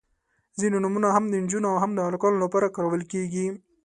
[0.59, 3.47] •ځینې نومونه هم د نجونو او هم د هلکانو لپاره کارول کیږي.